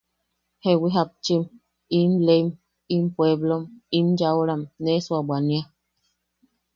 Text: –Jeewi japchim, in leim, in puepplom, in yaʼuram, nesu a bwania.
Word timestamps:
–Jeewi 0.61 0.87
japchim, 0.95 1.41
in 1.99 2.11
leim, 2.27 2.47
in 2.95 3.03
puepplom, 3.15 3.63
in 3.97 4.05
yaʼuram, 4.19 4.61
nesu 4.83 5.11
a 5.19 5.21
bwania. 5.27 5.61